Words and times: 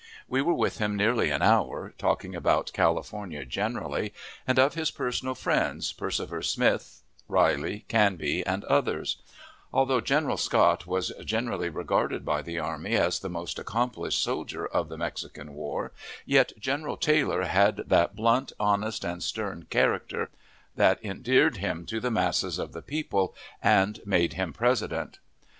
We 0.27 0.41
were 0.41 0.55
with 0.55 0.79
him 0.79 0.95
nearly 0.95 1.29
an 1.29 1.43
hour, 1.43 1.93
talking 1.95 2.35
about 2.35 2.73
California 2.73 3.45
generally, 3.45 4.15
and 4.47 4.57
of 4.57 4.73
his 4.73 4.89
personal 4.89 5.35
friends, 5.35 5.93
Persifer 5.93 6.41
Smith, 6.41 7.03
Riley, 7.27 7.85
Canby, 7.87 8.43
and 8.43 8.63
others: 8.63 9.17
Although 9.71 10.01
General 10.01 10.37
Scott 10.37 10.87
was 10.87 11.11
generally 11.23 11.69
regarded 11.69 12.25
by 12.25 12.41
the 12.41 12.57
army 12.57 12.95
as 12.95 13.19
the 13.19 13.29
most 13.29 13.59
accomplished 13.59 14.23
soldier 14.23 14.65
of 14.65 14.89
the 14.89 14.97
Mexican 14.97 15.53
War, 15.53 15.91
yet 16.25 16.53
General 16.57 16.97
Taylor 16.97 17.43
had 17.43 17.83
that 17.85 18.15
blunt, 18.15 18.53
honest, 18.59 19.05
and 19.05 19.21
stern 19.21 19.67
character, 19.69 20.31
that 20.75 20.97
endeared 21.05 21.57
him 21.57 21.85
to 21.85 21.99
the 21.99 22.09
masses 22.09 22.57
of 22.57 22.73
the 22.73 22.81
people, 22.81 23.35
and 23.61 23.99
made 24.07 24.33
him 24.33 24.51
President. 24.51 25.19